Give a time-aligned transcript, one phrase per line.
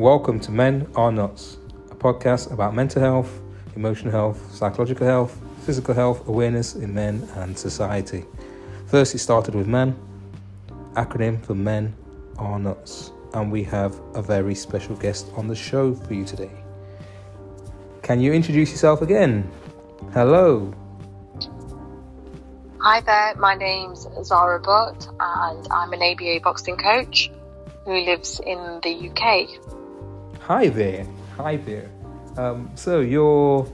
[0.00, 1.58] Welcome to Men Are Nuts,
[1.90, 3.42] a podcast about mental health,
[3.76, 8.24] emotional health, psychological health, physical health, awareness in men and society.
[8.86, 9.94] First, it started with men,
[10.94, 11.94] acronym for Men
[12.38, 16.50] Are Nuts, and we have a very special guest on the show for you today.
[18.00, 19.50] Can you introduce yourself again?
[20.14, 20.72] Hello.
[22.78, 27.30] Hi there, my name's Zahra Butt, and I'm an ABA boxing coach
[27.84, 29.79] who lives in the UK.
[30.40, 31.06] Hi there.
[31.36, 31.90] Hi there.
[32.36, 33.70] Um, so you're.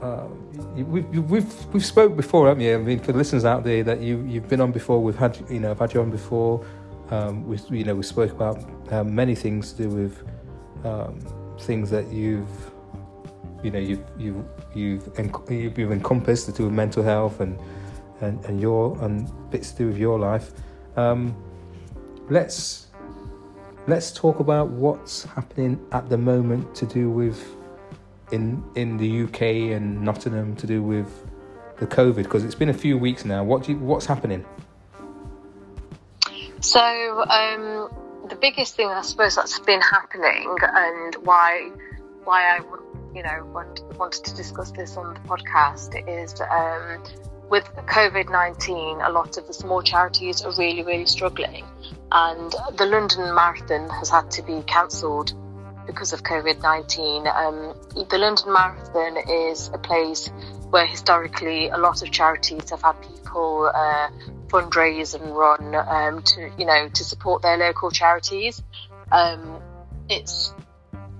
[0.00, 0.28] Uh,
[0.76, 2.74] we've, we've we've spoke before, haven't you?
[2.74, 5.02] I mean, for the listeners out there, that you you've been on before.
[5.02, 6.64] We've had you know I've had you on before.
[7.10, 10.22] Um, we you know we spoke about um, many things to do with
[10.84, 11.18] um,
[11.60, 12.48] things that you've
[13.64, 14.44] you know you've you've
[14.74, 17.58] you've, you've encompassed to do with mental health and
[18.20, 20.52] and, and your and bits to do with your life.
[20.96, 21.36] Um,
[22.30, 22.87] let's
[23.88, 27.56] let's talk about what's happening at the moment to do with
[28.30, 31.26] in in the UK and Nottingham to do with
[31.78, 33.42] the COVID because it's been a few weeks now.
[33.42, 34.44] What you, what's happening?
[36.60, 37.88] So um,
[38.28, 41.70] the biggest thing I suppose that's been happening and why
[42.24, 42.60] why I
[43.14, 47.02] you know want, wanted to discuss this on the podcast is um,
[47.48, 51.64] with COVID 19, a lot of the small charities are really, really struggling.
[52.10, 55.34] And the London Marathon has had to be cancelled
[55.86, 57.26] because of COVID 19.
[57.26, 57.74] Um,
[58.08, 60.30] the London Marathon is a place
[60.70, 64.10] where historically a lot of charities have had people uh,
[64.48, 68.62] fundraise and run um, to, you know, to support their local charities.
[69.10, 69.60] Um,
[70.08, 70.52] it's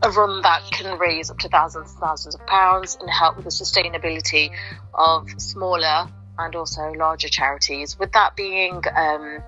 [0.03, 3.45] a run that can raise up to thousands and thousands of pounds and help with
[3.45, 4.51] the sustainability
[4.95, 6.09] of smaller
[6.39, 7.99] and also larger charities.
[7.99, 9.43] With that being um,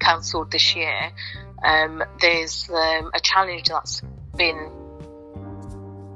[0.00, 1.12] cancelled this year,
[1.62, 4.02] um, there's um, a challenge that's
[4.36, 4.70] been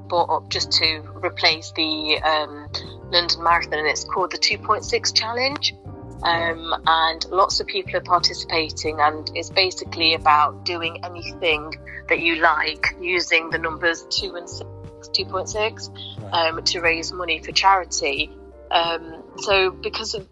[0.08, 2.69] brought up just to replace the um,
[3.10, 5.75] London Marathon, and it's called the 2.6 Challenge.
[6.22, 11.75] Um, and lots of people are participating, and it's basically about doing anything
[12.08, 14.64] that you like using the numbers 2 and 6,
[15.08, 18.31] 2.6 um, to raise money for charity.
[18.70, 20.26] Um, so because of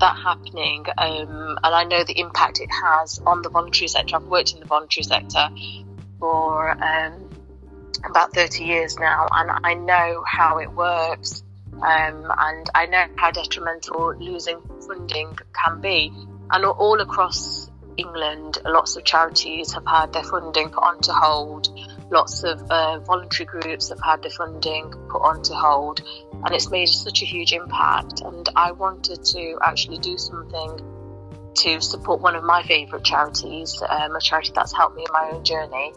[0.00, 4.16] that happening, um, and I know the impact it has on the voluntary sector.
[4.16, 5.48] I've worked in the voluntary sector
[6.18, 7.28] for um,
[8.08, 11.42] about 30 years now, and I know how it works,
[11.74, 16.12] um, and I know how detrimental losing funding can be.
[16.50, 21.68] And all across England, lots of charities have had their funding put onto hold
[22.10, 26.00] lots of uh, voluntary groups have had the funding put onto hold,
[26.32, 28.20] and it's made such a huge impact.
[28.20, 30.80] And I wanted to actually do something
[31.56, 35.30] to support one of my favourite charities, um, a charity that's helped me in my
[35.32, 35.92] own journey,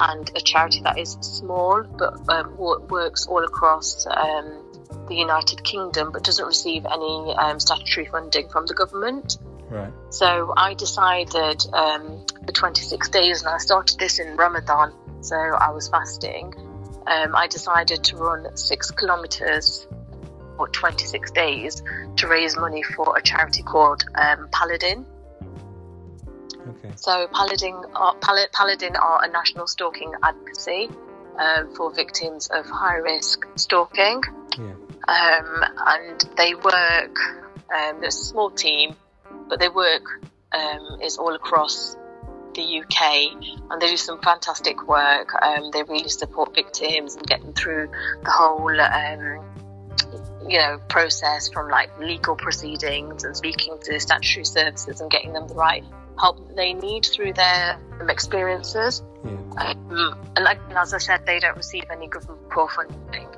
[0.00, 4.62] and a charity that is small but um, works all across um,
[5.08, 9.38] the United Kingdom but doesn't receive any um, statutory funding from the government.
[9.70, 9.92] Right.
[10.10, 14.92] So I decided um, for 26 days, and I started this in Ramadan
[15.26, 16.54] so I was fasting,
[17.06, 19.88] um, I decided to run six kilometers
[20.56, 21.82] for 26 days
[22.16, 25.04] to raise money for a charity called um, Paladin.
[26.68, 26.92] Okay.
[26.94, 30.88] So Paladin are, Pal- Paladin are a national stalking advocacy
[31.38, 34.22] um, for victims of high risk stalking.
[34.56, 34.74] Yeah.
[35.08, 37.18] Um, and they work,
[37.74, 38.94] um, there's a small team,
[39.48, 40.04] but their work
[40.52, 41.96] um, is all across
[42.56, 45.30] the UK, and they do some fantastic work.
[45.40, 47.90] Um, they really support victims and get them through
[48.24, 49.44] the whole, um,
[50.48, 55.46] you know, process from like legal proceedings and speaking to statutory services and getting them
[55.46, 55.84] the right
[56.18, 59.02] help they need through their um, experiences.
[59.24, 59.32] Yeah.
[59.58, 63.28] Um, and like as I said, they don't receive any government core funding,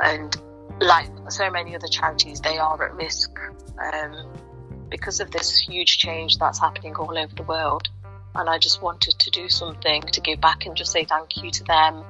[0.00, 0.36] and
[0.80, 3.30] like so many other charities, they are at risk
[3.92, 4.26] um,
[4.90, 7.88] because of this huge change that's happening all over the world
[8.38, 11.50] and I just wanted to do something to give back and just say thank you
[11.50, 12.04] to them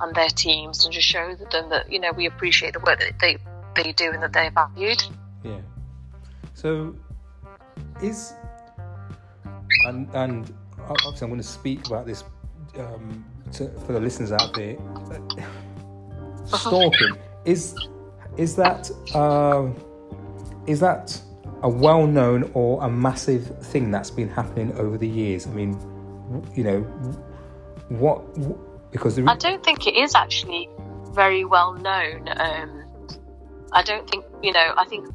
[0.00, 3.18] and their teams and just show them that you know we appreciate the work that
[3.18, 3.38] they
[3.74, 5.02] they do and that they're valued.
[5.42, 5.60] Yeah.
[6.54, 6.94] So
[8.02, 8.34] is
[9.86, 10.54] and and
[10.88, 12.24] obviously I'm going to speak about this
[12.78, 14.76] um, to, for the listeners out there.
[16.46, 17.74] Stalking is
[18.36, 19.68] is that uh,
[20.66, 21.20] is that
[21.62, 25.46] a well known or a massive thing that's been happening over the years?
[25.46, 25.72] I mean,
[26.54, 26.80] you know,
[27.88, 28.22] what,
[28.90, 29.24] because the...
[29.28, 30.68] I don't think it is actually
[31.12, 32.28] very well known.
[32.28, 32.84] Um,
[33.72, 35.08] I don't think, you know, I think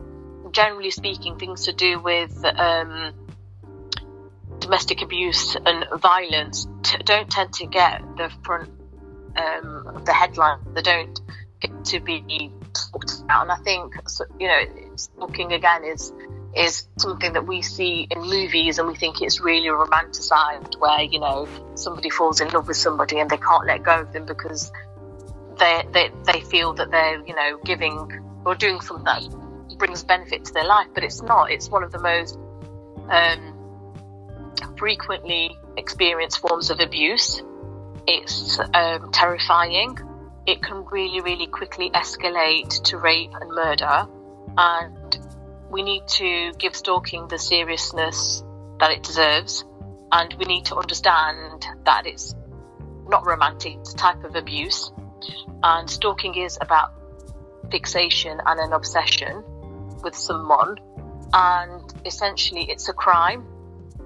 [0.52, 3.14] generally speaking, things to do with um,
[4.60, 8.70] domestic abuse and violence t- don't tend to get the front
[9.36, 10.60] um, the headline.
[10.74, 11.20] They don't
[11.60, 13.44] get to be talked about.
[13.44, 13.96] And I think
[14.40, 14.62] you know,
[15.20, 16.14] talking again is
[16.56, 21.20] is something that we see in movies and we think it's really romanticized where you
[21.20, 24.72] know somebody falls in love with somebody and they can't let go of them because
[25.60, 30.46] they they, they feel that they're you know giving or doing something that brings benefit
[30.46, 30.88] to their life.
[30.94, 31.52] But it's not.
[31.52, 32.38] It's one of the most
[33.10, 34.04] um,
[34.78, 37.42] frequently experienced forms of abuse.
[38.08, 39.98] It's um, terrifying.
[40.46, 44.08] It can really really quickly escalate to rape and murder.
[44.58, 45.20] And
[45.70, 48.44] we need to give stalking the seriousness
[48.80, 49.66] that it deserves,
[50.12, 52.36] and we need to understand that it's
[53.08, 54.92] not romantic, it's a type of abuse.
[55.64, 56.94] And stalking is about
[57.72, 59.44] fixation and an obsession
[60.04, 60.78] with someone,
[61.34, 63.42] and essentially it's a crime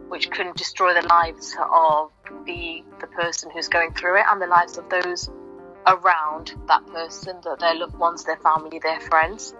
[0.07, 2.11] which can destroy the lives of
[2.45, 5.29] the the person who's going through it and the lives of those
[5.85, 9.53] around that person, that their loved ones, their family, their friends.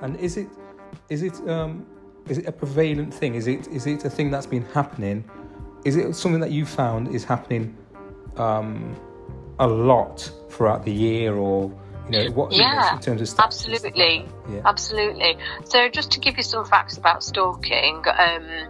[0.00, 0.48] And is it
[1.08, 1.86] is it um,
[2.28, 3.34] is it a prevalent thing?
[3.34, 5.24] Is it is it a thing that's been happening?
[5.84, 7.76] Is it something that you found is happening
[8.36, 8.96] um,
[9.58, 11.72] a lot throughout the year, or
[12.10, 12.52] you know what?
[12.52, 14.62] Yeah, in terms of stats absolutely, yeah.
[14.64, 15.38] absolutely.
[15.64, 18.04] So just to give you some facts about stalking.
[18.06, 18.68] Um,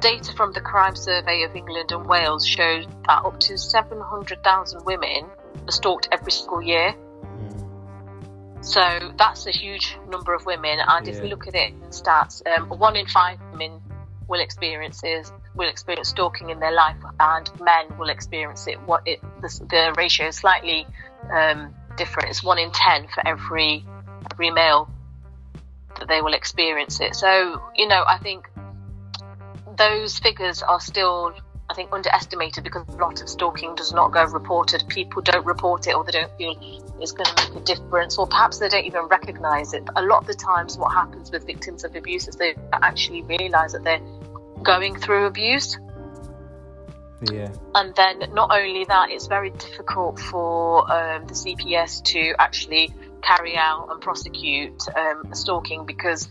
[0.00, 5.26] data from the Crime Survey of England and Wales shows that up to 700,000 women
[5.66, 6.94] are stalked every single year.
[8.60, 8.80] So
[9.16, 10.78] that's a huge number of women.
[10.86, 11.14] And yeah.
[11.14, 13.80] if we look at it in stats, um, one in five women
[14.28, 18.80] will experience is, will experience stalking in their life, and men will experience it.
[18.82, 20.86] What it the, the ratio is slightly
[21.32, 22.30] um, different.
[22.30, 23.84] It's one in ten for every
[24.32, 24.90] every male
[25.98, 27.14] that they will experience it.
[27.14, 28.48] So you know, I think
[29.76, 31.32] those figures are still
[31.70, 34.84] I think, underestimated because a lot of stalking does not go reported.
[34.88, 36.56] People don't report it or they don't feel
[37.00, 39.84] it's going to make a difference, or perhaps they don't even recognize it.
[39.84, 43.22] But a lot of the times, what happens with victims of abuse is they actually
[43.22, 44.00] realize that they're
[44.62, 45.78] going through abuse.
[47.30, 47.52] Yeah.
[47.74, 53.56] And then not only that, it's very difficult for um, the CPS to actually carry
[53.56, 56.28] out and prosecute um, stalking because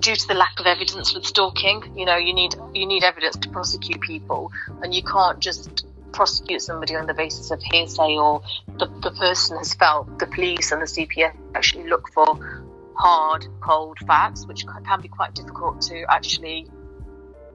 [0.00, 3.36] due to the lack of evidence with stalking, you know, you need you need evidence
[3.36, 4.52] to prosecute people,
[4.82, 8.42] and you can't just prosecute somebody on the basis of hearsay or
[8.78, 13.98] the, the person has felt the police and the CPS actually look for hard, cold
[14.06, 16.66] facts, which can be quite difficult to actually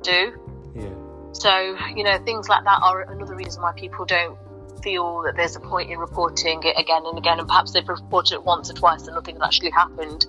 [0.04, 0.40] do.
[0.76, 0.94] Yeah.
[1.34, 4.38] So, you know, things like that are another reason why people don't
[4.84, 8.36] feel that there's a point in reporting it again and again, and perhaps they've reported
[8.36, 10.26] it once or twice and nothing actually happened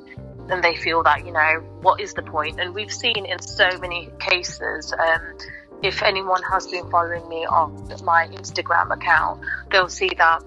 [0.50, 2.59] and they feel that you know what is the point?
[2.61, 5.37] and we've seen in so many cases um,
[5.83, 7.73] if anyone has been following me on
[8.05, 9.41] my instagram account
[9.71, 10.43] they'll see that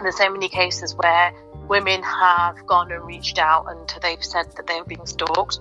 [0.00, 1.32] there's so many cases where
[1.68, 5.58] women have gone and reached out and they've said that they're being stalked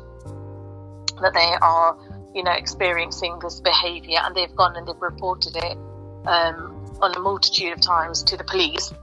[1.21, 1.97] that they are
[2.33, 5.77] you know experiencing this behavior and they've gone and they've reported it
[6.25, 8.93] um, on a multitude of times to the police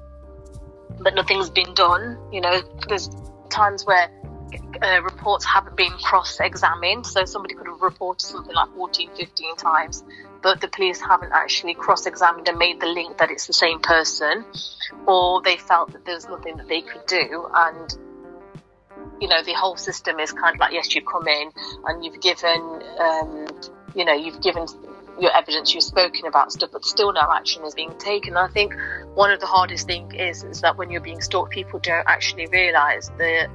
[1.00, 3.08] but nothing's been done you know there's
[3.50, 4.10] times where
[4.82, 10.04] uh, reports haven't been cross-examined so somebody could have reported something like 14 15 times
[10.42, 14.44] but the police haven't actually cross-examined and made the link that it's the same person
[15.06, 17.98] or they felt that there's nothing that they could do and
[19.20, 21.50] you know the whole system is kind of like yes you come in
[21.86, 23.46] and you've given um,
[23.94, 24.66] you know you've given
[25.20, 28.36] your evidence you've spoken about stuff but still no action is being taken.
[28.36, 28.74] I think
[29.14, 32.46] one of the hardest things is is that when you're being stalked people don't actually
[32.46, 33.50] realize that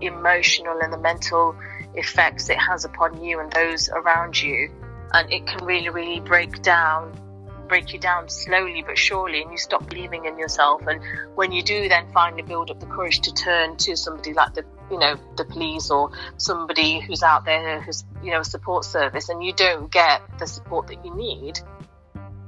[0.00, 1.56] emotional and the mental
[1.94, 4.70] effects it has upon you and those around you.
[5.12, 7.12] And it can really, really break down,
[7.66, 10.86] break you down slowly but surely, and you stop believing in yourself.
[10.86, 11.00] And
[11.34, 14.64] when you do then finally build up the courage to turn to somebody like the,
[14.90, 19.28] you know, the police or somebody who's out there who's, you know, a support service,
[19.28, 21.60] and you don't get the support that you need,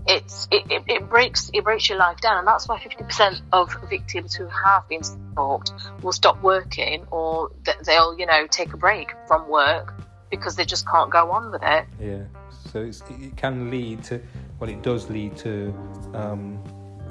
[0.06, 3.74] it's it, it, it, breaks it breaks your life down and that's why 50% of
[3.88, 7.50] victims who have been stalked will stop working or
[7.84, 9.94] they'll you know take a break from work
[10.30, 11.84] because they just can't go on with it.
[12.00, 12.24] Yeah.
[12.72, 14.20] So it can lead to
[14.58, 15.74] well it does lead to
[16.14, 16.62] um,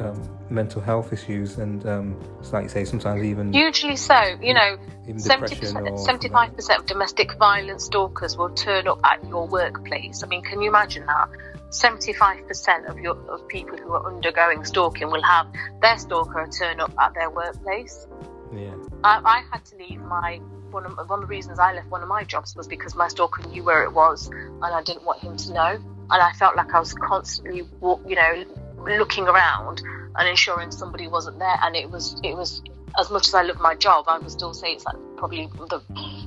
[0.02, 2.20] um, mental health issues and um,
[2.52, 4.78] like you say sometimes even hugely so you know
[5.08, 5.74] 70%
[6.06, 10.70] 75% of domestic violence stalkers will turn up at your workplace i mean can you
[10.70, 11.30] imagine that
[11.72, 15.48] 75% of your of people who are undergoing stalking will have
[15.82, 18.08] their stalker turn up at their workplace.
[18.54, 18.76] Yeah.
[19.06, 20.42] I, I had to leave my
[20.72, 23.08] one of, one of the reasons I left one of my jobs was because my
[23.08, 25.80] stalker knew where it was and I didn't want him to know.
[26.10, 28.44] And I felt like I was constantly, you know,
[28.86, 29.82] looking around
[30.16, 31.58] and ensuring somebody wasn't there.
[31.62, 32.62] And it was it was
[33.00, 35.82] as much as I love my job, I would still say it's like probably the,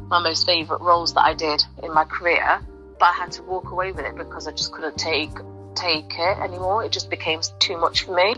[0.08, 2.60] my most favourite roles that I did in my career.
[2.98, 5.32] But I had to walk away with it because I just couldn't take
[5.74, 6.84] take it anymore.
[6.84, 8.36] It just became too much for me.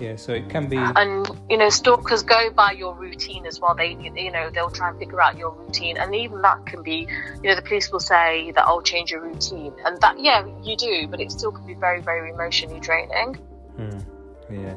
[0.00, 0.16] Yeah.
[0.16, 0.78] So it can be.
[0.78, 3.74] And you know, stalkers go by your routine as well.
[3.74, 7.06] They, you know, they'll try and figure out your routine, and even that can be,
[7.42, 10.76] you know, the police will say that I'll change your routine, and that, yeah, you
[10.76, 13.38] do, but it still can be very, very emotionally draining.
[13.78, 14.04] Mm,
[14.50, 14.74] yeah,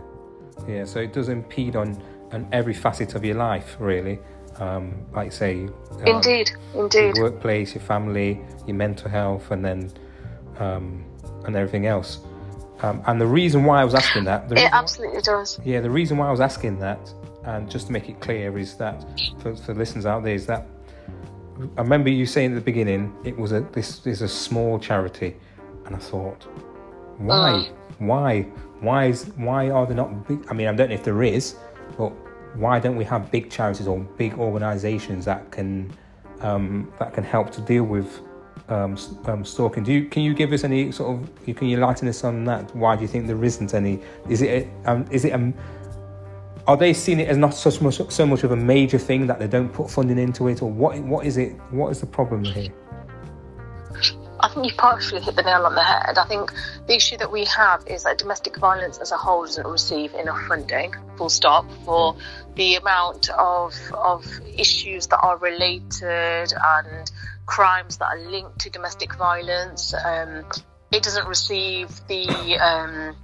[0.67, 0.85] yeah.
[0.85, 2.01] So it does impede on
[2.33, 4.19] on every facet of your life, really.
[4.57, 9.91] Um, like say, um, indeed, indeed, your workplace, your family, your mental health, and then
[10.59, 11.05] um,
[11.45, 12.19] and everything else.
[12.83, 15.59] Um, and the reason why I was asking that, it absolutely why, does.
[15.63, 17.13] Yeah, the reason why I was asking that,
[17.45, 19.05] and just to make it clear, is that
[19.39, 20.67] for, for listeners out there, is that
[21.77, 25.37] I remember you saying at the beginning it was a this is a small charity,
[25.85, 26.43] and I thought,
[27.19, 27.71] why, mm.
[27.99, 28.41] why,
[28.81, 30.45] why is why are there not big?
[30.49, 31.55] I mean, I don't know if there is,
[31.97, 32.09] but
[32.55, 35.89] why don't we have big charities or big organisations that can
[36.41, 38.19] um, that can help to deal with
[38.69, 39.83] um, um, stalking.
[39.83, 42.75] Do you can you give us any sort of can you lighten us on that?
[42.75, 43.99] Why do you think there isn't any?
[44.29, 45.53] Is it um, is it um,
[46.67, 49.39] are they seeing it as not so much so much of a major thing that
[49.39, 51.53] they don't put funding into it, or what what is it?
[51.71, 52.71] What is the problem here?
[54.39, 56.17] I think you've partially hit the nail on the head.
[56.17, 56.51] I think
[56.87, 60.41] the issue that we have is that domestic violence as a whole doesn't receive enough
[60.47, 62.15] funding, full stop, for
[62.55, 64.25] the amount of of
[64.57, 67.11] issues that are related and
[67.45, 69.93] crimes that are linked to domestic violence.
[69.93, 70.45] Um,
[70.91, 73.15] it doesn't receive the um,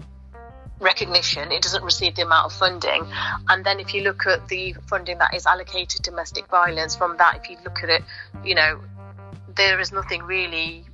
[0.79, 3.05] recognition, it doesn't receive the amount of funding.
[3.47, 7.17] And then if you look at the funding that is allocated to domestic violence, from
[7.17, 8.03] that, if you look at it,
[8.43, 8.81] you know,
[9.55, 10.85] there is nothing really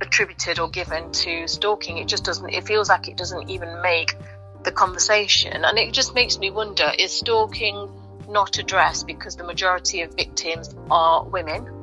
[0.00, 1.98] attributed or given to stalking.
[1.98, 4.14] It just doesn't, it feels like it doesn't even make
[4.62, 5.64] the conversation.
[5.64, 7.90] And it just makes me wonder is stalking
[8.28, 11.79] not addressed because the majority of victims are women?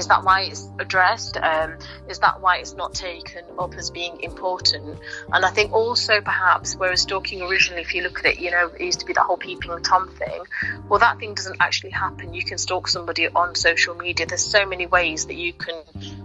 [0.00, 1.36] Is that why it's addressed?
[1.36, 1.76] Um,
[2.08, 4.98] is that why it's not taken up as being important?
[5.30, 8.68] And I think also perhaps, whereas stalking originally, if you look at it, you know,
[8.68, 10.40] it used to be that whole peeping Tom thing.
[10.88, 12.32] Well, that thing doesn't actually happen.
[12.32, 14.24] You can stalk somebody on social media.
[14.24, 15.74] There's so many ways that you can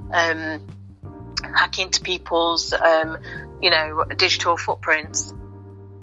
[0.10, 0.62] um,
[1.44, 3.18] hack into people's, um,
[3.62, 5.34] you know, digital footprints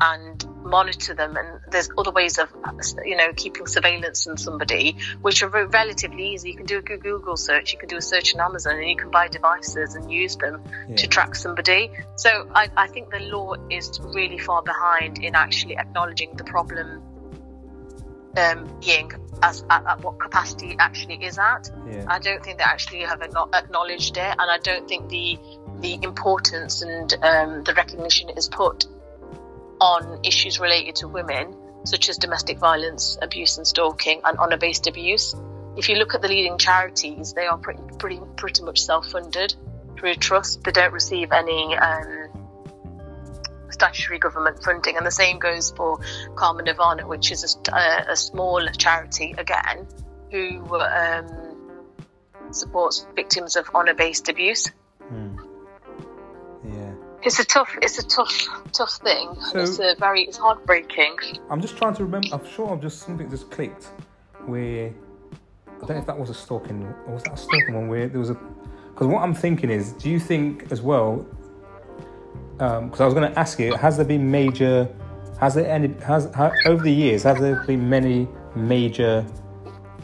[0.02, 2.48] and monitor them and there's other ways of
[3.04, 7.36] you know keeping surveillance on somebody which are relatively easy you can do a google
[7.36, 10.36] search you can do a search on amazon and you can buy devices and use
[10.36, 10.96] them yeah.
[10.96, 15.76] to track somebody so I, I think the law is really far behind in actually
[15.76, 17.02] acknowledging the problem
[18.36, 21.70] um, being as at, at, what capacity it actually is at.
[21.86, 22.06] Yeah.
[22.08, 25.38] I don't think they actually have acknowledged it, and I don't think the
[25.80, 28.86] the importance and um, the recognition is put
[29.82, 34.86] on issues related to women, such as domestic violence, abuse, and stalking, and honour based
[34.86, 35.34] abuse.
[35.76, 39.54] If you look at the leading charities, they are pretty, pretty, pretty much self funded
[39.98, 40.62] through trust.
[40.62, 42.28] They don't receive any um,
[43.70, 45.98] statutory government funding, and the same goes for
[46.36, 49.88] Karma Nirvana, which is a, a, a small charity again
[50.30, 51.26] who um,
[52.52, 54.70] supports victims of honour based abuse.
[57.24, 59.34] It's a tough it's a tough tough thing.
[59.50, 61.16] So, it's a very it's heartbreaking.
[61.50, 63.84] I'm just trying to remember i'm sure i'm just something just clicked
[64.46, 67.88] where i don't know if that was a stalking or was that a stalking one
[67.88, 71.26] where there was a because what i'm thinking is do you think as well
[72.54, 74.88] because um, i was going to ask you has there been major
[75.40, 76.26] has there any has
[76.66, 79.24] over the years have there been many major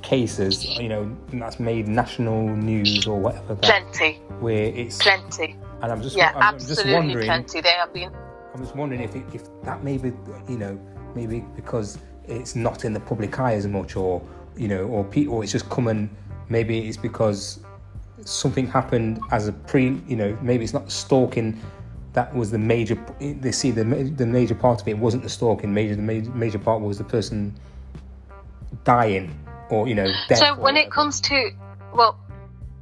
[0.03, 4.15] cases you know that's made national news or whatever that, plenty.
[4.41, 7.27] where it's plenty and I'm just, yeah, I'm absolutely just wondering.
[7.27, 7.61] Plenty.
[7.61, 8.13] They have been.
[8.55, 10.13] I'm just wondering if it, if that maybe
[10.49, 10.81] you know
[11.15, 14.23] maybe because it's not in the public eye as much, or
[14.57, 16.11] you know, or people, or it's just coming.
[16.49, 17.61] Maybe it's because
[18.25, 20.01] something happened as a pre.
[20.07, 21.61] You know, maybe it's not stalking.
[22.15, 22.99] That was the major.
[23.21, 25.73] They see the the major part of it wasn't the stalking.
[25.73, 27.55] Major the major, major part was the person
[28.85, 29.39] dying,
[29.71, 30.11] or you know.
[30.35, 31.51] so when it comes to
[31.95, 32.19] well,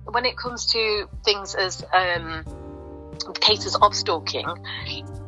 [0.06, 2.44] when it comes to things as um,
[3.40, 4.46] cases of stalking,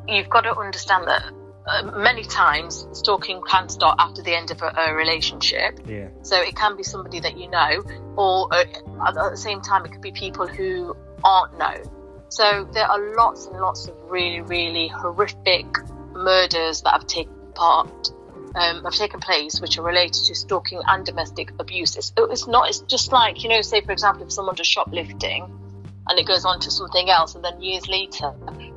[0.07, 1.33] you've got to understand that
[1.69, 5.81] uh, many times stalking can start after the end of a, a relationship.
[5.87, 6.09] Yeah.
[6.23, 7.83] So it can be somebody that you know,
[8.17, 8.65] or uh,
[9.07, 11.91] at the same time, it could be people who aren't known.
[12.31, 15.67] So there are lots and lots of really, really horrific
[16.13, 18.13] murders that have taken part.
[18.55, 21.97] Um, have taken place which are related to stalking and domestic abuse.
[21.97, 22.71] It's, it's not.
[22.71, 25.68] It's just like you know, say for example, if someone does shoplifting,
[26.09, 28.33] and it goes on to something else, and then years later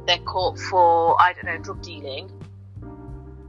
[0.05, 2.31] they're caught for I don't know drug dealing.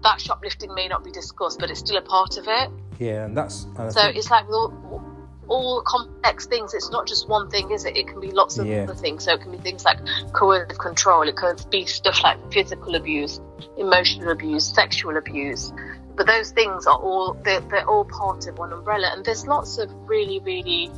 [0.02, 2.70] That shoplifting may not be discussed, but it's still a part of it.
[2.98, 4.16] Yeah, and that's and so think...
[4.16, 5.02] it's like all,
[5.48, 6.74] all complex things.
[6.74, 7.96] It's not just one thing, is it?
[7.96, 8.82] It can be lots of yeah.
[8.82, 9.24] other things.
[9.24, 9.98] So it can be things like
[10.32, 11.28] coercive control.
[11.28, 13.40] It can be stuff like physical abuse,
[13.76, 15.72] emotional abuse, sexual abuse.
[16.16, 19.10] But those things are all they're, they're all part of one umbrella.
[19.14, 20.90] And there's lots of really, really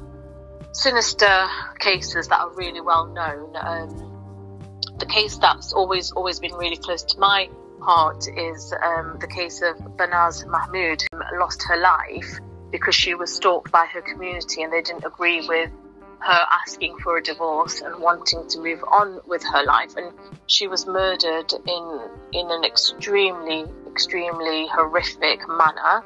[0.74, 1.46] sinister
[1.78, 3.56] cases that are really well known.
[3.56, 7.48] Um, the case that's always always been really close to my
[7.80, 12.38] heart is um, the case of Banaz Mahmood, who lost her life
[12.70, 15.70] because she was stalked by her community and they didn't agree with
[16.18, 20.12] her asking for a divorce and wanting to move on with her life and
[20.46, 22.00] she was murdered in
[22.32, 26.02] in an extremely extremely horrific manner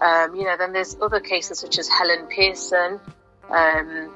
[0.00, 3.00] um, you know then there's other cases such as Helen Pearson
[3.50, 4.12] um,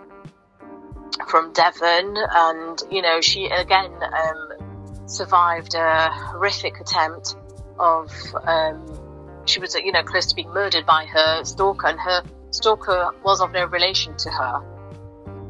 [1.28, 7.36] from Devon and you know she again um, survived a horrific attempt
[7.78, 8.10] of
[8.44, 9.10] um,
[9.50, 13.40] she was, you know, close to being murdered by her stalker, and her stalker was
[13.40, 14.60] of no relation to her,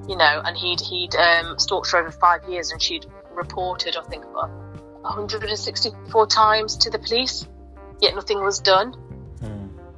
[0.08, 4.02] you know, and he'd he'd um, stalked her over five years, and she'd reported, I
[4.08, 4.50] think, about
[5.02, 7.46] 164 times to the police,
[8.00, 8.94] yet nothing was done.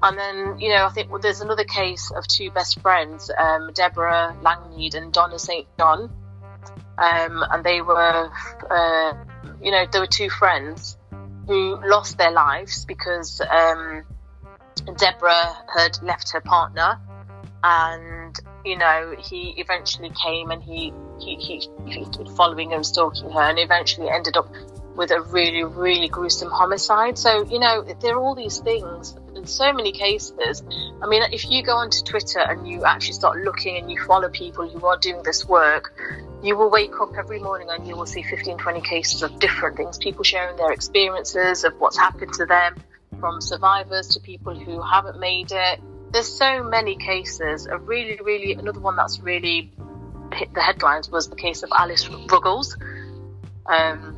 [0.03, 3.71] And then, you know, I think well, there's another case of two best friends, um,
[3.73, 5.67] Deborah Langmead and Donna St.
[5.79, 6.11] John.
[6.99, 8.31] Um, and they were,
[8.71, 9.13] uh,
[9.63, 10.97] you know, they were two friends
[11.47, 14.05] who lost their lives because um,
[14.97, 17.01] Deborah had left her partner,
[17.63, 22.07] and you know he eventually came and he he he, he
[22.37, 24.53] following and stalking her, and eventually ended up
[24.97, 27.19] with a really really gruesome homicide.
[27.19, 30.63] So you know there are all these things in so many cases.
[31.03, 34.29] I mean, if you go onto Twitter and you actually start looking and you follow
[34.29, 35.93] people who are doing this work,
[36.43, 39.77] you will wake up every morning and you will see 15, 20 cases of different
[39.77, 39.99] things.
[39.99, 42.77] People sharing their experiences of what's happened to them,
[43.19, 45.81] from survivors to people who haven't made it.
[46.13, 47.67] There's so many cases.
[47.67, 49.73] A really, really, another one that's really
[50.33, 52.77] hit the headlines was the case of Alice Ruggles,
[53.67, 54.17] um,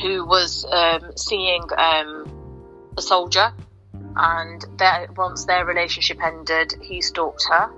[0.00, 3.52] who was um, seeing um, a soldier
[4.16, 4.64] and
[5.16, 7.70] once their relationship ended, he stalked her,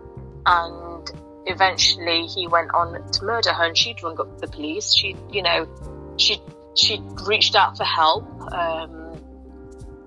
[0.45, 1.11] and
[1.47, 3.65] eventually he went on to murder her.
[3.65, 4.95] And she'd rung up the police.
[4.95, 5.69] She, you know,
[6.17, 6.41] she
[6.75, 9.21] she reached out for help, um,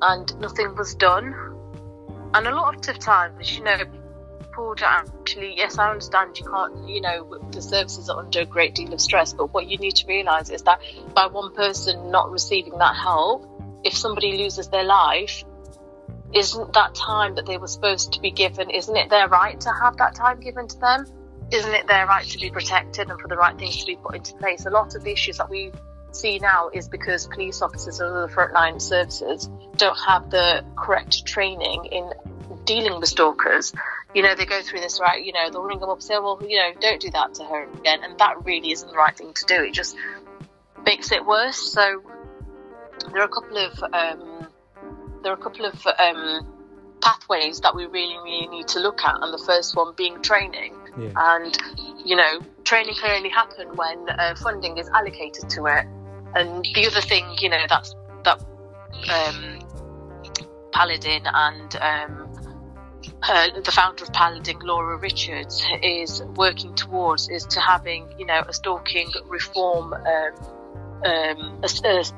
[0.02, 1.34] and nothing was done.
[2.34, 3.78] And a lot of times, you know,
[4.60, 5.56] people actually.
[5.58, 6.88] Yes, I understand you can't.
[6.88, 9.34] You know, the services are under a great deal of stress.
[9.34, 10.80] But what you need to realise is that
[11.14, 13.50] by one person not receiving that help,
[13.84, 15.44] if somebody loses their life,
[16.34, 19.72] isn't that time that they were supposed to be given, isn't it their right to
[19.72, 21.06] have that time given to them?
[21.52, 24.16] Isn't it their right to be protected and for the right things to be put
[24.16, 24.66] into place?
[24.66, 25.72] A lot of the issues that we
[26.12, 31.86] see now is because police officers and other frontline services don't have the correct training
[31.86, 32.12] in
[32.66, 33.74] dealing with stalkers.
[34.14, 35.24] You know, they go through this, right?
[35.24, 37.44] You know, they'll ring them up and say, well, you know, don't do that to
[37.44, 38.04] her again.
[38.04, 39.64] And that really isn't the right thing to do.
[39.64, 39.96] It just
[40.86, 41.58] makes it worse.
[41.58, 42.04] So
[43.12, 44.48] there are a couple of um,
[45.24, 46.48] there are a couple of um,
[47.02, 50.76] pathways that we really, really need to look at, and the first one being training.
[50.98, 51.12] Yeah.
[51.16, 51.58] And
[52.04, 55.86] you know, training can only happen when uh, funding is allocated to it.
[56.36, 58.40] And the other thing, you know, that's that
[59.10, 59.60] um,
[60.72, 62.30] Paladin and um,
[63.24, 68.42] uh, the founder of Paladin, Laura Richards, is working towards is to having, you know,
[68.48, 69.94] a stalking reform.
[69.94, 70.34] Um,
[71.04, 71.70] um, a,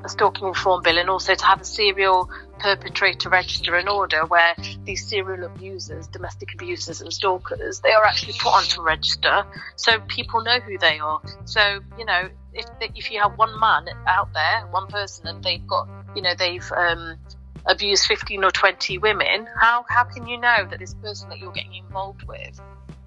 [0.04, 4.56] a, stalking reform bill and also to have a serial perpetrator register an order where
[4.86, 9.44] these serial abusers, domestic abusers and stalkers, they are actually put onto a register
[9.76, 11.22] so people know who they are.
[11.46, 12.65] So, you know, if,
[12.96, 16.72] if you have one man out there, one person, and they've got, you know, they've
[16.72, 17.17] um,
[17.65, 21.52] abused 15 or 20 women, how, how can you know that this person that you're
[21.52, 22.60] getting involved with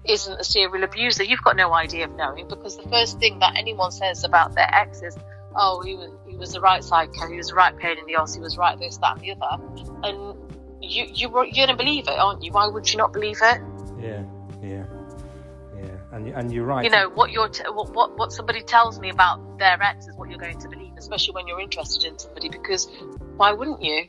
[0.05, 1.23] isn't a serial abuser?
[1.23, 4.73] You've got no idea of knowing because the first thing that anyone says about their
[4.73, 5.17] ex is,
[5.55, 8.15] oh, he was he was the right psycho, he was the right pain in the
[8.15, 9.63] ass, he was right this, that, and the other,
[10.03, 10.35] and
[10.81, 12.51] you you you're gonna believe it, aren't you?
[12.51, 13.61] Why would you not believe it?
[13.99, 14.23] Yeah,
[14.61, 14.85] yeah,
[15.77, 16.83] yeah, and and you're right.
[16.83, 20.15] You know what you're t- what, what what somebody tells me about their ex is
[20.15, 22.89] what you're going to believe, especially when you're interested in somebody, because
[23.37, 24.07] why wouldn't you?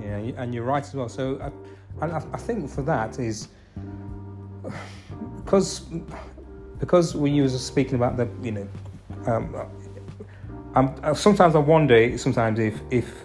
[0.00, 1.08] Yeah, yeah, and you're right as well.
[1.08, 3.48] So, I, and I, I think for that is
[5.44, 5.80] because
[6.78, 8.68] because when you were speaking about the you know
[9.26, 9.54] um,
[10.74, 13.24] I'm, uh, sometimes I wonder sometimes if if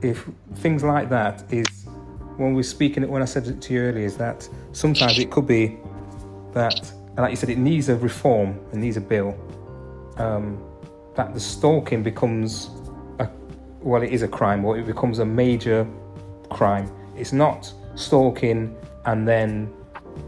[0.00, 1.86] if things like that is
[2.36, 5.46] when we're speaking when I said it to you earlier is that sometimes it could
[5.46, 5.76] be
[6.52, 9.36] that like you said, it needs a reform, it needs a bill.
[10.16, 10.62] Um,
[11.16, 12.70] that the stalking becomes
[13.18, 13.28] a
[13.80, 15.86] well, it is a crime, or it becomes a major
[16.50, 16.90] crime.
[17.16, 19.72] It's not stalking and then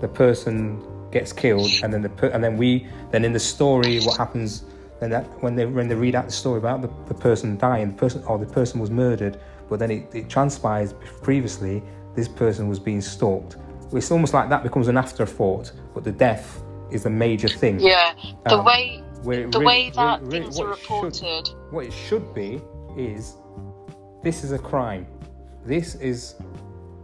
[0.00, 0.82] the person
[1.12, 4.64] gets killed, and then the and then we then in the story what happens
[5.00, 7.88] then that when they when they read out the story about the, the person dying,
[7.88, 11.82] the person or the person was murdered, but then it, it transpires previously
[12.14, 13.56] this person was being stalked.
[13.92, 17.80] It's almost like that becomes an afterthought, but the death is the major thing.
[17.80, 18.12] Yeah,
[18.44, 21.46] the um, way the really, way that really, things are reported.
[21.46, 22.60] Should, what it should be
[22.96, 23.36] is
[24.22, 25.06] this is a crime.
[25.64, 26.34] This is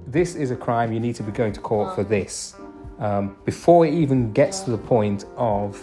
[0.06, 0.92] this is a crime.
[0.92, 2.54] You need to be going to court for this.
[2.98, 5.78] Um, before it even gets to the point of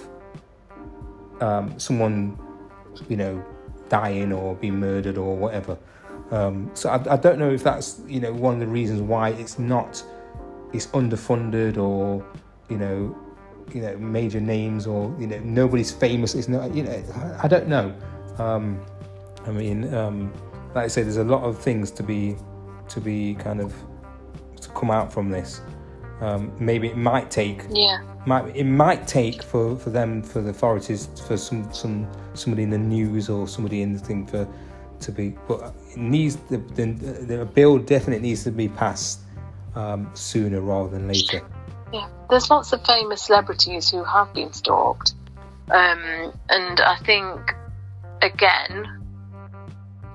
[1.42, 2.38] um, someone,
[3.10, 3.44] you know,
[3.90, 5.78] dying or being murdered or whatever.
[6.32, 9.30] Um, so I, I, don't know if that's you know one of the reasons why
[9.30, 10.04] it's not
[10.72, 12.26] it's underfunded or
[12.70, 13.16] you know
[13.72, 16.34] you know major names or you know nobody's famous.
[16.34, 17.04] It's not you know
[17.42, 17.94] I, don't know.
[18.40, 18.84] Um,
[19.46, 20.34] I mean, um,
[20.74, 22.36] like I say, there's a lot of things to be
[22.90, 23.74] to be kind of
[24.62, 25.62] to come out from this.
[26.22, 28.02] Um, maybe it might take yeah.
[28.26, 32.70] might it might take for, for them for the authorities for some some somebody in
[32.70, 34.48] the news or somebody in the thing for
[35.00, 39.20] to be but it needs the the, the bill definitely needs to be passed
[39.76, 41.42] um, sooner rather than later.
[41.92, 45.14] Yeah, there's lots of famous celebrities who have been stalked,
[45.72, 47.56] um, and I think
[48.22, 49.03] again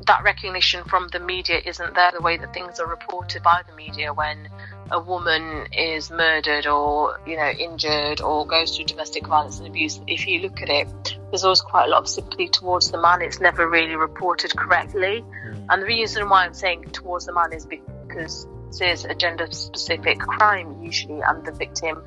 [0.08, 3.74] that recognition from the media isn't there the way that things are reported by the
[3.76, 4.48] media when
[4.90, 10.00] a woman is murdered or you know injured or goes through domestic violence and abuse.
[10.06, 10.88] If you look at it
[11.30, 13.22] there's always quite a lot of sympathy towards the man.
[13.22, 15.22] It's never really reported correctly.
[15.22, 15.66] Mm.
[15.70, 18.46] and the reason why i'm saying towards the man is because
[18.78, 22.02] there's a gender specific crime usually and the victim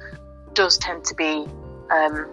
[0.53, 1.45] does tend to be
[1.91, 2.27] um,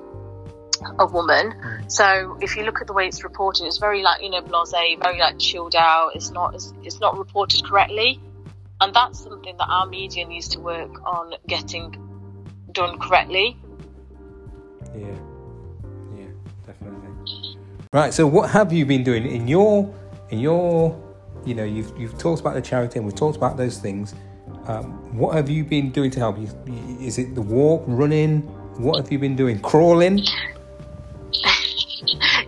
[0.98, 1.52] a woman.
[1.52, 1.90] Mm.
[1.90, 5.00] So if you look at the way it's reported, it's very like you know blasé,
[5.02, 6.12] very like chilled out.
[6.14, 8.20] It's not it's not reported correctly,
[8.80, 11.96] and that's something that our media needs to work on getting
[12.72, 13.56] done correctly.
[14.94, 15.06] Yeah,
[16.16, 16.26] yeah,
[16.66, 17.58] definitely.
[17.92, 18.12] Right.
[18.12, 19.92] So what have you been doing in your
[20.30, 20.96] in your
[21.44, 24.14] you know you've you've talked about the charity and we've talked about those things.
[24.66, 26.48] Um, what have you been doing to help you?
[27.00, 28.42] Is it the walk, running?
[28.78, 29.60] What have you been doing?
[29.60, 30.22] Crawling?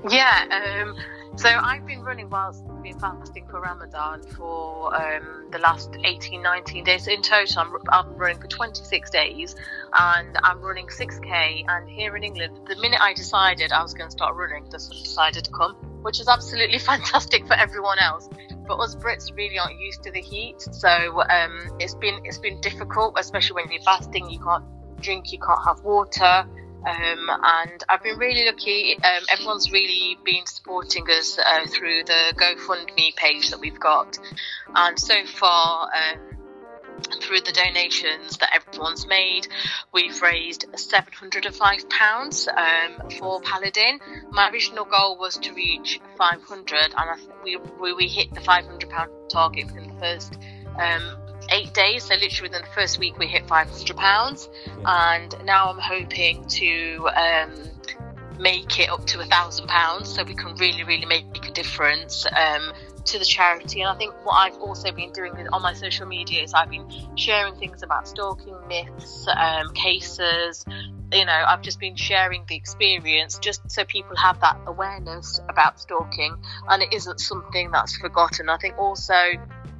[0.08, 0.96] Yeah, um,
[1.36, 6.84] so I've been running whilst been fasting for Ramadan for um, the last 18, 19
[6.84, 7.06] days.
[7.06, 9.56] In total, I'm, I'm, running for 26 days
[9.92, 11.64] and I'm running 6k.
[11.68, 14.80] And here in England, the minute I decided I was going to start running, the
[14.80, 18.28] sun decided to come, which is absolutely fantastic for everyone else.
[18.66, 22.60] But us Brits really aren't used to the heat, so um, it's been it's been
[22.60, 24.30] difficult, especially when you're fasting.
[24.30, 24.64] You can't
[25.00, 26.46] drink, you can't have water.
[26.87, 28.97] Um, and I've been really lucky.
[28.97, 34.19] Um, everyone's really been supporting us uh, through the GoFundMe page that we've got.
[34.75, 36.31] And so far, um,
[37.21, 39.49] through the donations that everyone's made,
[39.93, 44.01] we've raised £705 um, for Paladin.
[44.31, 49.29] My original goal was to reach 500 and I we, we, we hit the £500
[49.29, 50.38] target within the first
[50.79, 51.19] um,
[51.50, 52.04] eight days.
[52.04, 54.48] So literally within the first week, we hit five hundred pounds,
[54.84, 57.50] and now I'm hoping to um,
[58.38, 62.26] make it up to a thousand pounds, so we can really, really make a difference.
[62.26, 66.06] Um, to the charity and I think what I've also been doing on my social
[66.06, 66.86] media is I've been
[67.16, 70.64] sharing things about stalking myths, um, cases,
[71.12, 75.80] you know, I've just been sharing the experience just so people have that awareness about
[75.80, 76.36] stalking
[76.68, 78.48] and it isn't something that's forgotten.
[78.48, 79.14] I think also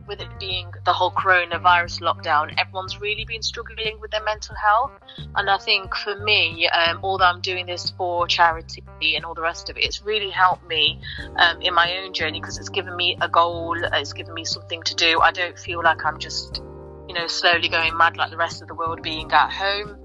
[0.07, 4.93] with it being the whole coronavirus lockdown, everyone's really been struggling with their mental health.
[5.35, 8.83] And I think for me, um, although I'm doing this for charity
[9.17, 11.01] and all the rest of it, it's really helped me
[11.37, 14.83] um, in my own journey because it's given me a goal, it's given me something
[14.83, 15.21] to do.
[15.21, 16.63] I don't feel like I'm just,
[17.09, 19.97] you know, slowly going mad like the rest of the world being at home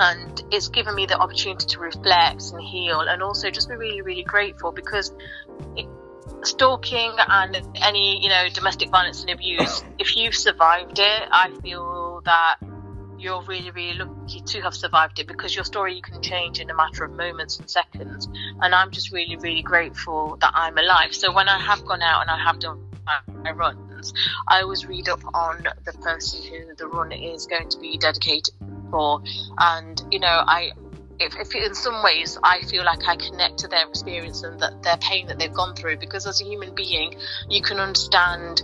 [0.00, 4.02] and it's given me the opportunity to reflect and heal and also just be really
[4.02, 5.12] really grateful because
[5.76, 5.88] it,
[6.42, 12.20] stalking and any you know domestic violence and abuse if you've survived it i feel
[12.24, 12.56] that
[13.18, 16.70] you're really really lucky to have survived it because your story you can change in
[16.70, 18.28] a matter of moments and seconds.
[18.60, 21.14] And i'm just really really grateful that i'm alive.
[21.14, 22.84] So when i have gone out and i have done
[23.42, 24.12] my runs
[24.46, 28.54] i always read up on the person who the run is going to be dedicated
[28.90, 29.22] for.
[29.58, 30.72] And you know i
[31.20, 34.82] if, if, in some ways I feel like I connect to their experience and that
[34.82, 37.14] their pain that they've gone through because as a human being
[37.48, 38.62] you can understand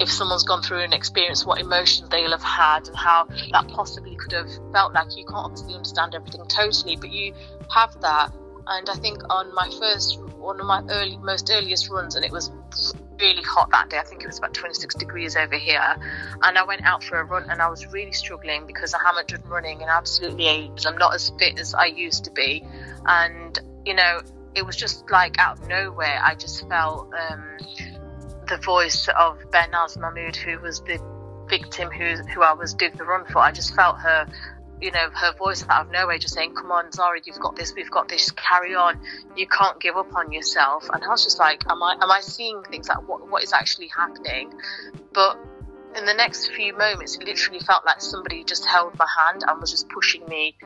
[0.00, 4.14] if someone's gone through an experience, what emotions they'll have had, and how that possibly
[4.16, 5.16] could have felt like.
[5.16, 7.32] You can't obviously understand everything totally, but you
[7.70, 8.32] have that.
[8.66, 12.30] And I think on my first, one of my early, most earliest runs, and it
[12.30, 12.50] was
[13.20, 13.98] really hot that day.
[13.98, 15.96] I think it was about 26 degrees over here.
[16.42, 19.28] And I went out for a run and I was really struggling because I haven't
[19.28, 20.86] done running in absolutely ages.
[20.86, 22.64] I'm not as fit as I used to be.
[23.06, 24.20] And, you know,
[24.54, 27.58] it was just like out of nowhere, I just felt um,
[28.48, 30.98] the voice of Banaz Mahmood, who was the
[31.48, 33.38] victim who who I was doing the run for.
[33.38, 34.26] I just felt her,
[34.80, 37.74] you know, her voice out of nowhere, just saying, "Come on, Zahra, you've got this.
[37.74, 38.30] We've got this.
[38.32, 39.00] Carry on.
[39.36, 42.20] You can't give up on yourself." And I was just like, "Am I am I
[42.20, 44.52] seeing things like what what is actually happening?"
[45.12, 45.38] But
[45.96, 49.60] in the next few moments, it literally felt like somebody just held my hand and
[49.60, 50.56] was just pushing me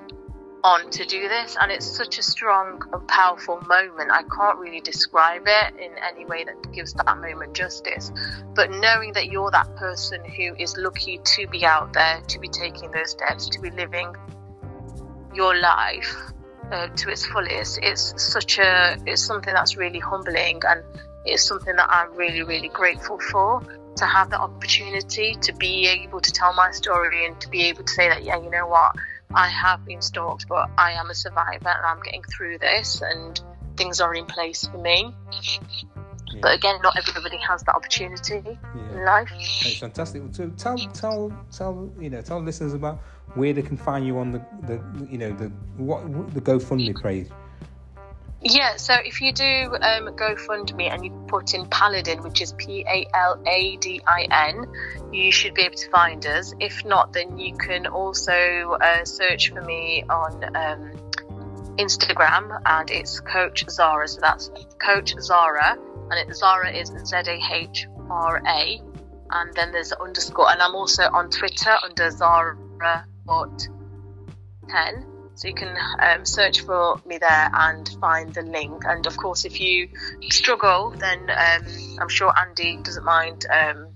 [0.63, 4.11] on to do this and it's such a strong and powerful moment.
[4.11, 8.13] I can't really describe it in any way that gives that moment justice
[8.55, 12.49] but knowing that you're that person who is lucky to be out there to be
[12.49, 14.15] taking those steps to be living
[15.35, 16.17] your life
[16.73, 20.83] uh, to its fullest it's such a it's something that's really humbling and
[21.25, 23.61] it's something that i'm really really grateful for
[23.97, 27.83] to have the opportunity to be able to tell my story and to be able
[27.85, 28.95] to say that yeah you know what
[29.33, 33.41] I have been stalked, but I am a survivor and I'm getting through this and
[33.77, 35.15] things are in place for me.
[36.33, 36.41] Yeah.
[36.43, 38.93] But again, not everybody has that opportunity yeah.
[38.93, 39.31] in life.
[39.33, 40.23] It's fantastic.
[40.33, 43.01] So tell, tell, tell, you know, tell listeners about
[43.35, 46.03] where they can find you on the, the you know, the what
[46.35, 47.29] the GoFundMe page.
[48.43, 49.45] Yeah, so if you do
[49.83, 54.27] um, GoFundMe and you put in Paladin, which is P A L A D I
[54.31, 54.65] N,
[55.13, 56.55] you should be able to find us.
[56.59, 60.93] If not, then you can also uh, search for me on um,
[61.77, 64.09] Instagram and it's Coach Zahra.
[64.09, 65.77] So that's Coach Zahra,
[66.11, 68.81] and it, Zahra is Z A H R A,
[69.33, 70.51] and then there's an underscore.
[70.51, 73.69] And I'm also on Twitter under Zahra Butt
[74.71, 75.10] 10.
[75.41, 78.83] So you can um, search for me there and find the link.
[78.85, 79.89] And of course, if you
[80.31, 81.65] struggle, then um,
[81.99, 83.87] I'm sure Andy doesn't mind um,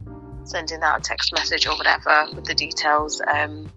[0.45, 3.71] sending out a text message or whatever with the details um,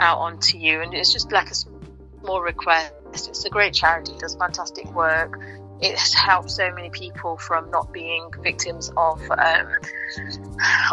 [0.00, 0.82] out onto you.
[0.82, 2.92] And it's just like a small request.
[3.12, 5.40] It's a great charity, it does fantastic work.
[5.80, 9.66] It has helped so many people from not being victims of, um,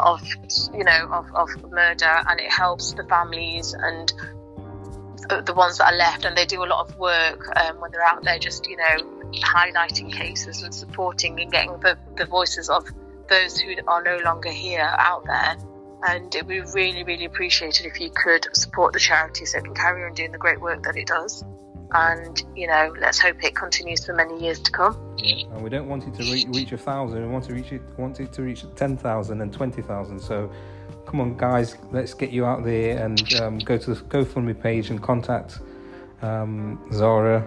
[0.04, 0.28] of
[0.74, 4.12] you know, of, of murder, and it helps the families and
[5.40, 8.04] the ones that are left, and they do a lot of work um, when they're
[8.04, 12.86] out there, just you know, highlighting cases and supporting and getting the, the voices of
[13.30, 15.56] those who are no longer here out there.
[16.04, 19.64] And it would be really, really appreciated if you could support the charity so it
[19.64, 21.46] can carry on doing the great work that it does.
[21.94, 25.16] And you know, let's hope it continues for many years to come.
[25.18, 27.22] Yeah, and we don't want it to reach, reach a thousand.
[27.22, 30.20] We want to reach it, want it to reach ten thousand and twenty thousand.
[30.20, 30.52] So
[31.12, 34.90] come on, guys, let's get you out there and um, go to the GoFundMe page
[34.92, 35.60] and contact
[36.22, 37.46] um, Zahra.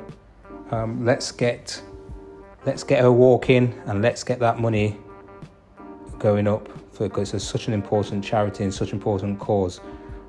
[0.71, 1.83] Um, let's get
[2.67, 4.99] let's get her walking and let's get that money
[6.19, 9.81] going up for because it's such an important charity and such an important cause.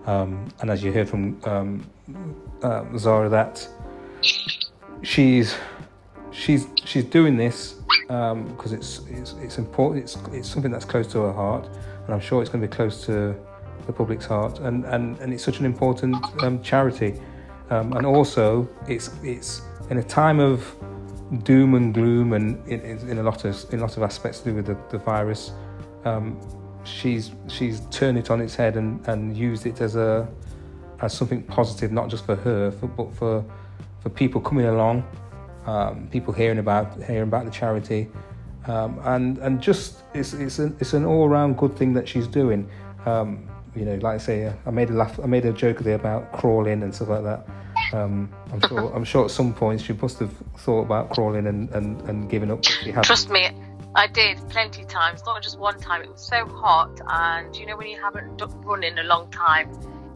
[0.05, 1.89] Um, and as you heard from um,
[2.63, 3.67] uh, Zahra, that
[5.01, 5.57] she's
[6.31, 7.73] she's she's doing this
[8.07, 10.05] because um, it's, it's it's important.
[10.05, 11.67] It's it's something that's close to her heart
[12.05, 13.35] and I'm sure it's going to be close to
[13.85, 14.59] the public's heart.
[14.59, 17.19] And, and, and it's such an important um, charity.
[17.69, 20.75] Um, and also, it's, it's in a time of
[21.43, 24.49] doom and gloom and in, in a lot of in a lot of aspects to
[24.49, 25.51] do with the, the virus.
[26.03, 26.39] Um,
[26.83, 30.27] she's she's turned it on its head and, and used it as a
[31.01, 33.43] as something positive, not just for her, for, but for
[34.01, 35.03] for people coming along,
[35.65, 38.07] um, people hearing about hearing about the charity,
[38.67, 42.27] um, and and just it's it's an it's an all round good thing that she's
[42.27, 42.69] doing.
[43.05, 45.95] Um, you know, like I say, I made a laugh, I made a joke there
[45.95, 47.45] about crawling and stuff like that.
[47.93, 51.69] Um, I'm sure I'm sure at some point she must have thought about crawling and
[51.71, 52.61] and, and giving up.
[52.63, 53.49] Trust me,
[53.95, 56.01] I did plenty of times, not just one time.
[56.01, 59.69] It was so hot, and you know when you haven't run in a long time,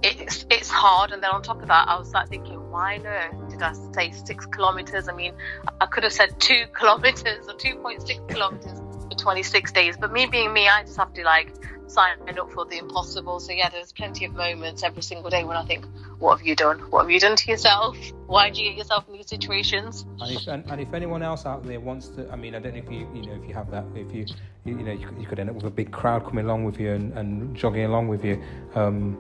[0.03, 1.11] it's it's hard.
[1.11, 3.73] And then on top of that, I was like thinking, why on earth did I
[3.93, 5.07] say six kilometers?
[5.07, 5.33] I mean,
[5.81, 9.97] I could have said two kilometers or two point six kilometers for twenty six days.
[9.97, 11.53] But me being me, I just have to like
[11.89, 13.39] sign up for the impossible.
[13.39, 15.85] So yeah, there's plenty of moments every single day when I think,
[16.19, 16.79] what have you done?
[16.91, 17.97] What have you done to yourself?
[18.27, 20.05] Why do you get yourself in these situations?
[20.19, 22.73] And if, and, and if anyone else out there wants to, I mean, I don't
[22.73, 24.25] know if you, you know, if you have that, if you,
[24.65, 26.79] you, you know, you, you, could end up with a big crowd coming along with
[26.79, 28.41] you and, and jogging along with you.
[28.75, 29.17] Um,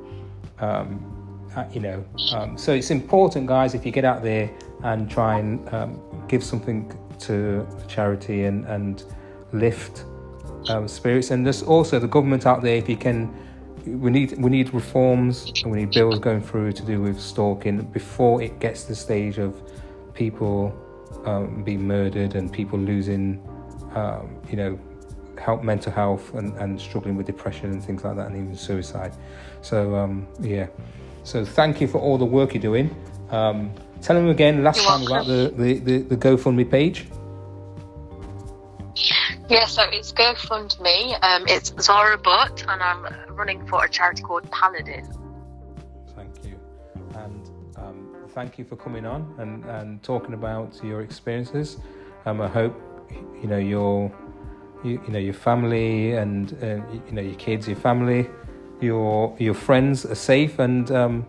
[0.59, 4.49] um, uh, you know, um, so it's important, guys, if you get out there
[4.83, 9.03] and try and um, give something to charity and, and
[9.51, 10.05] lift
[10.69, 12.75] um, spirits, and there's also the government out there.
[12.75, 13.33] If you can,
[13.85, 17.81] we need we need reforms and we need bills going through to do with stalking
[17.81, 19.61] before it gets to the stage of
[20.13, 20.77] people
[21.25, 23.41] um, being murdered and people losing,
[23.95, 24.79] um, you know,
[25.39, 29.13] help mental health and, and struggling with depression and things like that, and even suicide.
[29.61, 30.67] So um, yeah,
[31.23, 32.95] so thank you for all the work you're doing.
[33.31, 33.71] Um,
[34.01, 37.07] tell them again last time about the, the, the, the GoFundMe page.
[39.49, 41.17] Yeah, so it's GoFundMe.
[41.23, 45.07] Um, it's Zahra Butt, and I'm running for a charity called Paladin.
[46.15, 46.59] Thank you,
[47.15, 51.77] and um, thank you for coming on and, and talking about your experiences.
[52.25, 52.79] Um, I hope
[53.41, 54.11] you know your
[54.83, 58.29] you, you know your family and uh, you, know your kids, your family,
[58.81, 61.25] your your friends are safe, and um,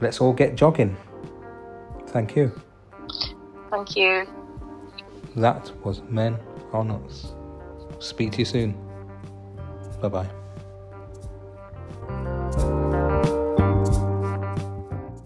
[0.00, 0.96] let's all get jogging.
[2.08, 2.52] Thank you.
[3.70, 4.26] Thank you.
[5.36, 6.38] That was Men
[6.72, 7.32] Are Nuts.
[7.98, 8.72] Speak to you soon.
[10.00, 10.41] Bye bye.